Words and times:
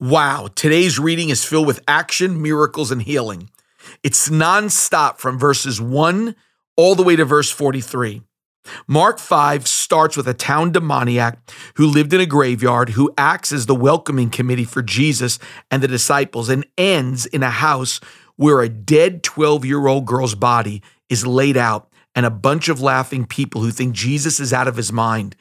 Wow, 0.00 0.48
today's 0.54 0.98
reading 0.98 1.28
is 1.28 1.44
filled 1.44 1.66
with 1.66 1.84
action, 1.86 2.40
miracles, 2.40 2.90
and 2.90 3.02
healing. 3.02 3.50
It's 4.02 4.30
nonstop 4.30 5.18
from 5.18 5.38
verses 5.38 5.78
1 5.78 6.34
all 6.74 6.94
the 6.94 7.02
way 7.02 7.16
to 7.16 7.26
verse 7.26 7.50
43. 7.50 8.22
Mark 8.88 9.18
5 9.18 9.66
starts 9.66 10.16
with 10.16 10.26
a 10.26 10.32
town 10.32 10.72
demoniac 10.72 11.38
who 11.74 11.86
lived 11.86 12.14
in 12.14 12.20
a 12.22 12.24
graveyard 12.24 12.90
who 12.90 13.12
acts 13.18 13.52
as 13.52 13.66
the 13.66 13.74
welcoming 13.74 14.30
committee 14.30 14.64
for 14.64 14.80
Jesus 14.80 15.38
and 15.70 15.82
the 15.82 15.88
disciples 15.88 16.48
and 16.48 16.66
ends 16.78 17.26
in 17.26 17.42
a 17.42 17.50
house 17.50 18.00
where 18.36 18.62
a 18.62 18.70
dead 18.70 19.22
12 19.22 19.66
year 19.66 19.86
old 19.86 20.06
girl's 20.06 20.34
body 20.34 20.82
is 21.10 21.26
laid 21.26 21.58
out 21.58 21.92
and 22.14 22.24
a 22.24 22.30
bunch 22.30 22.70
of 22.70 22.80
laughing 22.80 23.26
people 23.26 23.60
who 23.60 23.70
think 23.70 23.94
Jesus 23.94 24.40
is 24.40 24.50
out 24.50 24.66
of 24.66 24.76
his 24.76 24.90
mind. 24.90 25.36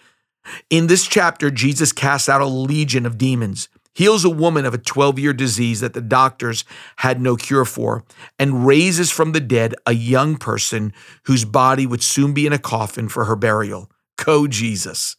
In 0.70 0.88
this 0.88 1.08
chapter, 1.08 1.50
Jesus 1.50 1.94
casts 1.94 2.28
out 2.28 2.42
a 2.42 2.46
legion 2.46 3.06
of 3.06 3.18
demons 3.18 3.70
heals 4.00 4.24
a 4.24 4.30
woman 4.30 4.66
of 4.66 4.74
a 4.74 4.78
12 4.78 5.20
year 5.20 5.34
disease 5.34 5.82
that 5.82 5.94
the 5.94 6.00
doctors 6.00 6.64
had 7.00 7.22
no 7.22 7.36
cure 7.36 7.66
for, 7.66 8.06
and 8.40 8.66
raises 8.66 9.12
from 9.12 9.34
the 9.34 9.42
dead 9.42 9.76
a 9.86 9.92
young 9.92 10.38
person 10.38 10.94
whose 11.26 11.44
body 11.44 11.86
would 11.86 12.02
soon 12.02 12.34
be 12.34 12.48
in 12.48 12.54
a 12.54 12.58
coffin 12.58 13.10
for 13.10 13.26
her 13.26 13.36
burial. 13.36 13.92
Go, 14.16 14.48
Jesus. 14.48 15.18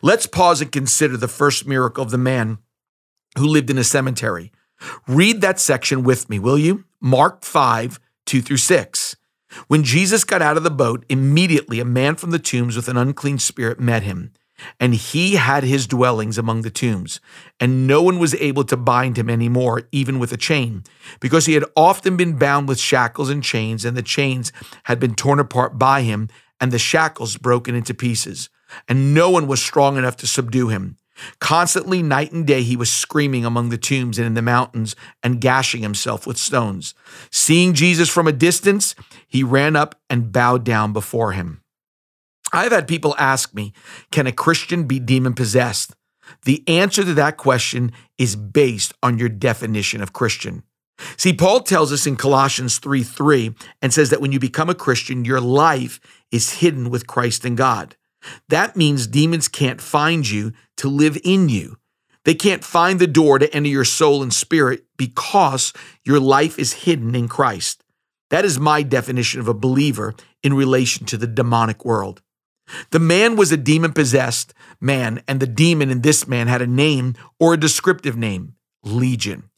Let's 0.00 0.26
pause 0.26 0.62
and 0.62 0.72
consider 0.72 1.18
the 1.18 1.28
first 1.28 1.66
miracle 1.66 2.02
of 2.02 2.10
the 2.10 2.16
man 2.16 2.56
who 3.36 3.46
lived 3.46 3.68
in 3.68 3.76
a 3.76 3.84
cemetery. 3.84 4.50
Read 5.06 5.42
that 5.42 5.60
section 5.60 6.02
with 6.02 6.30
me, 6.30 6.38
will 6.38 6.58
you? 6.58 6.84
Mark 7.02 7.44
5, 7.44 8.00
2 8.24 8.40
through 8.40 8.56
6. 8.56 9.16
When 9.68 9.84
Jesus 9.84 10.24
got 10.24 10.40
out 10.40 10.56
of 10.56 10.62
the 10.62 10.70
boat, 10.70 11.04
immediately 11.10 11.78
a 11.78 11.84
man 11.84 12.14
from 12.14 12.30
the 12.30 12.38
tombs 12.38 12.74
with 12.74 12.88
an 12.88 12.96
unclean 12.96 13.38
spirit 13.38 13.78
met 13.78 14.02
him 14.02 14.32
and 14.78 14.94
he 14.94 15.34
had 15.34 15.64
his 15.64 15.86
dwellings 15.86 16.38
among 16.38 16.62
the 16.62 16.70
tombs, 16.70 17.20
and 17.58 17.86
no 17.86 18.02
one 18.02 18.18
was 18.18 18.34
able 18.36 18.64
to 18.64 18.76
bind 18.76 19.18
him 19.18 19.28
any 19.28 19.48
more, 19.48 19.88
even 19.92 20.18
with 20.18 20.32
a 20.32 20.36
chain, 20.36 20.84
because 21.20 21.46
he 21.46 21.54
had 21.54 21.64
often 21.76 22.16
been 22.16 22.38
bound 22.38 22.68
with 22.68 22.78
shackles 22.78 23.30
and 23.30 23.42
chains, 23.42 23.84
and 23.84 23.96
the 23.96 24.02
chains 24.02 24.52
had 24.84 24.98
been 25.00 25.14
torn 25.14 25.38
apart 25.38 25.78
by 25.78 26.02
him, 26.02 26.28
and 26.60 26.72
the 26.72 26.78
shackles 26.78 27.36
broken 27.36 27.74
into 27.74 27.94
pieces. 27.94 28.48
And 28.88 29.14
no 29.14 29.30
one 29.30 29.46
was 29.46 29.62
strong 29.62 29.96
enough 29.96 30.16
to 30.18 30.26
subdue 30.26 30.68
him. 30.68 30.96
Constantly, 31.38 32.02
night 32.02 32.32
and 32.32 32.46
day, 32.46 32.62
he 32.62 32.76
was 32.76 32.90
screaming 32.90 33.44
among 33.44 33.68
the 33.68 33.78
tombs 33.78 34.18
and 34.18 34.26
in 34.26 34.34
the 34.34 34.42
mountains 34.42 34.96
and 35.22 35.40
gashing 35.40 35.82
himself 35.82 36.26
with 36.26 36.38
stones. 36.38 36.94
Seeing 37.30 37.74
Jesus 37.74 38.08
from 38.08 38.26
a 38.26 38.32
distance, 38.32 38.94
he 39.28 39.44
ran 39.44 39.76
up 39.76 40.00
and 40.10 40.32
bowed 40.32 40.64
down 40.64 40.92
before 40.92 41.32
him. 41.32 41.60
I've 42.54 42.72
had 42.72 42.86
people 42.86 43.14
ask 43.18 43.52
me, 43.52 43.72
can 44.10 44.26
a 44.26 44.32
Christian 44.32 44.84
be 44.84 45.00
demon 45.00 45.34
possessed? 45.34 45.94
The 46.44 46.62
answer 46.68 47.04
to 47.04 47.14
that 47.14 47.36
question 47.36 47.92
is 48.16 48.36
based 48.36 48.94
on 49.02 49.18
your 49.18 49.28
definition 49.28 50.00
of 50.00 50.12
Christian. 50.12 50.62
See, 51.16 51.32
Paul 51.32 51.60
tells 51.60 51.92
us 51.92 52.06
in 52.06 52.16
Colossians 52.16 52.78
3 52.78 53.02
3 53.02 53.54
and 53.82 53.92
says 53.92 54.10
that 54.10 54.20
when 54.20 54.32
you 54.32 54.38
become 54.38 54.70
a 54.70 54.74
Christian, 54.74 55.24
your 55.24 55.40
life 55.40 55.98
is 56.30 56.60
hidden 56.60 56.90
with 56.90 57.06
Christ 57.06 57.44
in 57.44 57.56
God. 57.56 57.96
That 58.48 58.76
means 58.76 59.06
demons 59.06 59.48
can't 59.48 59.80
find 59.80 60.28
you 60.28 60.52
to 60.76 60.88
live 60.88 61.18
in 61.24 61.48
you. 61.48 61.76
They 62.24 62.34
can't 62.34 62.64
find 62.64 62.98
the 62.98 63.06
door 63.06 63.38
to 63.38 63.52
enter 63.54 63.68
your 63.68 63.84
soul 63.84 64.22
and 64.22 64.32
spirit 64.32 64.84
because 64.96 65.72
your 66.04 66.20
life 66.20 66.58
is 66.58 66.84
hidden 66.84 67.14
in 67.14 67.28
Christ. 67.28 67.82
That 68.30 68.44
is 68.44 68.58
my 68.58 68.82
definition 68.82 69.40
of 69.40 69.48
a 69.48 69.54
believer 69.54 70.14
in 70.42 70.54
relation 70.54 71.04
to 71.06 71.18
the 71.18 71.26
demonic 71.26 71.84
world. 71.84 72.22
The 72.90 72.98
man 72.98 73.36
was 73.36 73.52
a 73.52 73.56
demon 73.56 73.92
possessed 73.92 74.54
man, 74.80 75.22
and 75.28 75.40
the 75.40 75.46
demon 75.46 75.90
in 75.90 76.00
this 76.00 76.26
man 76.26 76.46
had 76.46 76.62
a 76.62 76.66
name 76.66 77.14
or 77.38 77.54
a 77.54 77.60
descriptive 77.60 78.16
name 78.16 78.54
Legion. 78.82 79.50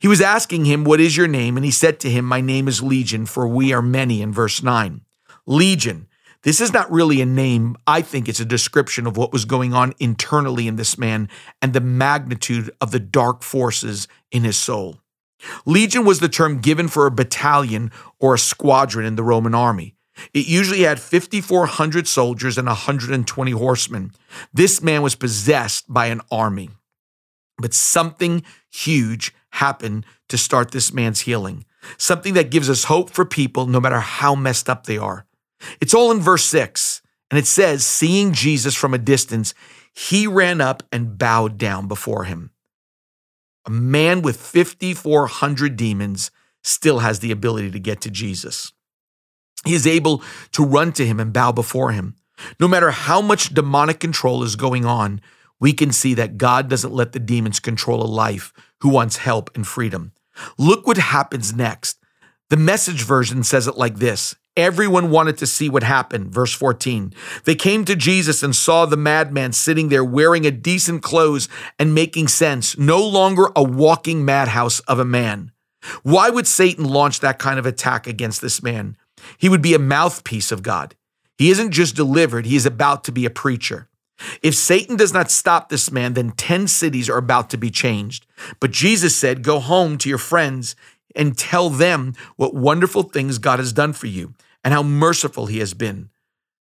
He 0.00 0.08
was 0.08 0.20
asking 0.20 0.64
him, 0.64 0.84
What 0.84 1.00
is 1.00 1.16
your 1.16 1.28
name? 1.28 1.56
And 1.56 1.64
he 1.64 1.70
said 1.70 2.00
to 2.00 2.10
him, 2.10 2.24
My 2.24 2.40
name 2.40 2.68
is 2.68 2.82
Legion, 2.82 3.26
for 3.26 3.46
we 3.46 3.72
are 3.72 3.82
many, 3.82 4.22
in 4.22 4.32
verse 4.32 4.62
9. 4.62 5.02
Legion. 5.46 6.08
This 6.42 6.60
is 6.60 6.74
not 6.74 6.90
really 6.92 7.22
a 7.22 7.26
name. 7.26 7.74
I 7.86 8.02
think 8.02 8.28
it's 8.28 8.40
a 8.40 8.44
description 8.44 9.06
of 9.06 9.16
what 9.16 9.32
was 9.32 9.46
going 9.46 9.72
on 9.72 9.94
internally 9.98 10.68
in 10.68 10.76
this 10.76 10.98
man 10.98 11.30
and 11.62 11.72
the 11.72 11.80
magnitude 11.80 12.70
of 12.82 12.90
the 12.90 13.00
dark 13.00 13.42
forces 13.42 14.08
in 14.30 14.44
his 14.44 14.58
soul. 14.58 15.00
Legion 15.64 16.04
was 16.04 16.20
the 16.20 16.28
term 16.28 16.60
given 16.60 16.88
for 16.88 17.06
a 17.06 17.10
battalion 17.10 17.90
or 18.18 18.34
a 18.34 18.38
squadron 18.38 19.06
in 19.06 19.16
the 19.16 19.22
Roman 19.22 19.54
army. 19.54 19.96
It 20.32 20.46
usually 20.46 20.82
had 20.82 21.00
5,400 21.00 22.06
soldiers 22.06 22.56
and 22.58 22.66
120 22.66 23.50
horsemen. 23.52 24.12
This 24.52 24.82
man 24.82 25.02
was 25.02 25.14
possessed 25.14 25.92
by 25.92 26.06
an 26.06 26.20
army. 26.30 26.70
But 27.58 27.74
something 27.74 28.42
huge 28.70 29.32
happened 29.50 30.04
to 30.28 30.38
start 30.38 30.70
this 30.70 30.92
man's 30.92 31.20
healing, 31.20 31.64
something 31.98 32.34
that 32.34 32.50
gives 32.50 32.68
us 32.68 32.84
hope 32.84 33.10
for 33.10 33.24
people 33.24 33.66
no 33.66 33.80
matter 33.80 34.00
how 34.00 34.34
messed 34.34 34.68
up 34.68 34.86
they 34.86 34.98
are. 34.98 35.26
It's 35.80 35.94
all 35.94 36.10
in 36.10 36.20
verse 36.20 36.44
6, 36.44 37.02
and 37.30 37.38
it 37.38 37.46
says, 37.46 37.84
Seeing 37.84 38.32
Jesus 38.32 38.74
from 38.74 38.94
a 38.94 38.98
distance, 38.98 39.54
he 39.92 40.26
ran 40.26 40.60
up 40.60 40.82
and 40.90 41.16
bowed 41.16 41.56
down 41.56 41.86
before 41.86 42.24
him. 42.24 42.50
A 43.66 43.70
man 43.70 44.22
with 44.22 44.36
5,400 44.36 45.76
demons 45.76 46.30
still 46.62 46.98
has 46.98 47.20
the 47.20 47.30
ability 47.30 47.70
to 47.70 47.78
get 47.78 48.00
to 48.02 48.10
Jesus. 48.10 48.72
He 49.64 49.74
is 49.74 49.86
able 49.86 50.22
to 50.52 50.64
run 50.64 50.92
to 50.92 51.06
him 51.06 51.20
and 51.20 51.32
bow 51.32 51.52
before 51.52 51.92
him. 51.92 52.16
No 52.58 52.68
matter 52.68 52.90
how 52.90 53.20
much 53.20 53.54
demonic 53.54 54.00
control 54.00 54.42
is 54.42 54.56
going 54.56 54.84
on, 54.84 55.20
we 55.60 55.72
can 55.72 55.92
see 55.92 56.14
that 56.14 56.36
God 56.36 56.68
doesn't 56.68 56.92
let 56.92 57.12
the 57.12 57.20
demons 57.20 57.60
control 57.60 58.02
a 58.02 58.06
life 58.06 58.52
who 58.80 58.88
wants 58.88 59.18
help 59.18 59.50
and 59.54 59.66
freedom. 59.66 60.12
Look 60.58 60.86
what 60.86 60.96
happens 60.96 61.54
next. 61.54 61.98
The 62.50 62.56
message 62.56 63.02
version 63.02 63.42
says 63.44 63.66
it 63.66 63.76
like 63.76 63.96
this 63.96 64.34
Everyone 64.56 65.10
wanted 65.10 65.36
to 65.38 65.46
see 65.46 65.68
what 65.68 65.82
happened. 65.82 66.32
Verse 66.32 66.52
14. 66.52 67.12
They 67.44 67.56
came 67.56 67.84
to 67.84 67.96
Jesus 67.96 68.42
and 68.42 68.54
saw 68.54 68.86
the 68.86 68.96
madman 68.96 69.52
sitting 69.52 69.88
there 69.88 70.04
wearing 70.04 70.46
a 70.46 70.52
decent 70.52 71.02
clothes 71.02 71.48
and 71.78 71.94
making 71.94 72.28
sense, 72.28 72.78
no 72.78 73.04
longer 73.04 73.48
a 73.56 73.62
walking 73.64 74.24
madhouse 74.24 74.78
of 74.80 75.00
a 75.00 75.04
man. 75.04 75.50
Why 76.02 76.30
would 76.30 76.46
Satan 76.46 76.84
launch 76.84 77.20
that 77.20 77.38
kind 77.38 77.58
of 77.58 77.66
attack 77.66 78.06
against 78.06 78.40
this 78.40 78.62
man? 78.62 78.96
He 79.38 79.48
would 79.48 79.62
be 79.62 79.74
a 79.74 79.78
mouthpiece 79.78 80.52
of 80.52 80.62
God. 80.62 80.94
He 81.36 81.50
isn't 81.50 81.72
just 81.72 81.96
delivered, 81.96 82.46
he 82.46 82.56
is 82.56 82.66
about 82.66 83.04
to 83.04 83.12
be 83.12 83.26
a 83.26 83.30
preacher. 83.30 83.88
If 84.42 84.54
Satan 84.54 84.96
does 84.96 85.12
not 85.12 85.30
stop 85.30 85.68
this 85.68 85.90
man, 85.90 86.14
then 86.14 86.30
10 86.30 86.68
cities 86.68 87.10
are 87.10 87.18
about 87.18 87.50
to 87.50 87.58
be 87.58 87.70
changed. 87.70 88.26
But 88.60 88.70
Jesus 88.70 89.16
said, 89.16 89.42
Go 89.42 89.58
home 89.58 89.98
to 89.98 90.08
your 90.08 90.18
friends 90.18 90.76
and 91.16 91.36
tell 91.36 91.68
them 91.70 92.14
what 92.36 92.54
wonderful 92.54 93.02
things 93.02 93.38
God 93.38 93.58
has 93.58 93.72
done 93.72 93.92
for 93.92 94.06
you 94.06 94.34
and 94.62 94.72
how 94.72 94.82
merciful 94.82 95.46
he 95.46 95.58
has 95.58 95.74
been. 95.74 96.10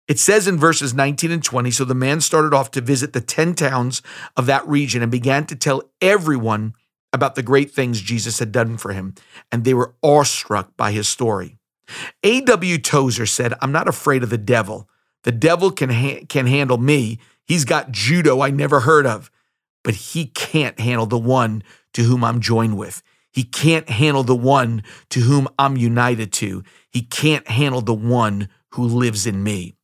It 0.07 0.19
says 0.19 0.47
in 0.47 0.57
verses 0.57 0.93
19 0.93 1.31
and 1.31 1.43
20 1.43 1.71
So 1.71 1.85
the 1.85 1.95
man 1.95 2.21
started 2.21 2.53
off 2.53 2.71
to 2.71 2.81
visit 2.81 3.13
the 3.13 3.21
10 3.21 3.55
towns 3.55 4.01
of 4.35 4.45
that 4.45 4.67
region 4.67 5.01
and 5.01 5.11
began 5.11 5.45
to 5.47 5.55
tell 5.55 5.83
everyone 6.01 6.75
about 7.13 7.35
the 7.35 7.43
great 7.43 7.71
things 7.71 8.01
Jesus 8.01 8.39
had 8.39 8.51
done 8.51 8.77
for 8.77 8.91
him. 8.91 9.15
And 9.51 9.63
they 9.63 9.73
were 9.73 9.95
awestruck 10.01 10.75
by 10.75 10.91
his 10.91 11.07
story. 11.07 11.54
A.W. 12.23 12.77
Tozer 12.79 13.25
said, 13.25 13.53
I'm 13.61 13.71
not 13.71 13.87
afraid 13.87 14.23
of 14.23 14.29
the 14.29 14.37
devil. 14.37 14.89
The 15.23 15.31
devil 15.31 15.71
can, 15.71 15.89
ha- 15.89 16.25
can 16.27 16.47
handle 16.47 16.77
me. 16.77 17.19
He's 17.45 17.65
got 17.65 17.91
judo 17.91 18.41
I 18.41 18.49
never 18.49 18.81
heard 18.81 19.05
of, 19.05 19.31
but 19.83 19.95
he 19.95 20.27
can't 20.27 20.79
handle 20.79 21.05
the 21.05 21.17
one 21.17 21.63
to 21.93 22.03
whom 22.03 22.23
I'm 22.23 22.39
joined 22.39 22.77
with. 22.77 23.01
He 23.31 23.43
can't 23.43 23.89
handle 23.89 24.23
the 24.23 24.35
one 24.35 24.81
to 25.09 25.19
whom 25.19 25.47
I'm 25.59 25.77
united 25.77 26.31
to. 26.33 26.63
He 26.89 27.01
can't 27.01 27.47
handle 27.47 27.81
the 27.81 27.93
one 27.93 28.49
who 28.71 28.83
lives 28.85 29.27
in 29.27 29.43
me. 29.43 29.75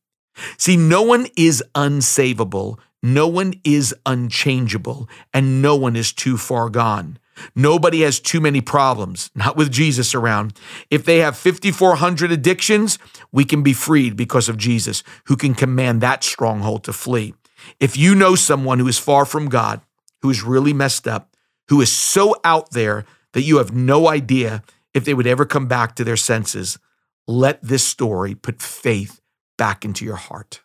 See, 0.56 0.76
no 0.76 1.02
one 1.02 1.26
is 1.36 1.62
unsavable, 1.74 2.78
no 3.02 3.26
one 3.28 3.54
is 3.64 3.94
unchangeable, 4.06 5.08
and 5.34 5.60
no 5.60 5.76
one 5.76 5.96
is 5.96 6.12
too 6.12 6.38
far 6.38 6.70
gone. 6.70 7.18
Nobody 7.54 8.02
has 8.02 8.20
too 8.20 8.40
many 8.40 8.60
problems, 8.60 9.30
not 9.34 9.56
with 9.56 9.70
Jesus 9.70 10.14
around. 10.14 10.58
If 10.90 11.04
they 11.04 11.18
have 11.18 11.36
5,400 11.36 12.32
addictions, 12.32 12.98
we 13.30 13.44
can 13.44 13.62
be 13.62 13.72
freed 13.72 14.16
because 14.16 14.48
of 14.48 14.56
Jesus, 14.56 15.02
who 15.26 15.36
can 15.36 15.54
command 15.54 16.00
that 16.00 16.24
stronghold 16.24 16.84
to 16.84 16.92
flee. 16.92 17.34
If 17.78 17.96
you 17.96 18.14
know 18.14 18.34
someone 18.34 18.78
who 18.78 18.88
is 18.88 18.98
far 18.98 19.24
from 19.24 19.48
God, 19.48 19.80
who 20.22 20.30
is 20.30 20.42
really 20.42 20.72
messed 20.72 21.06
up, 21.06 21.36
who 21.68 21.80
is 21.80 21.92
so 21.92 22.36
out 22.44 22.70
there 22.70 23.04
that 23.32 23.42
you 23.42 23.58
have 23.58 23.72
no 23.72 24.08
idea 24.08 24.62
if 24.94 25.04
they 25.04 25.14
would 25.14 25.26
ever 25.26 25.44
come 25.44 25.66
back 25.66 25.94
to 25.96 26.04
their 26.04 26.16
senses, 26.16 26.78
let 27.26 27.62
this 27.62 27.84
story 27.84 28.34
put 28.34 28.60
faith 28.60 29.20
back 29.56 29.84
into 29.84 30.04
your 30.04 30.16
heart. 30.16 30.61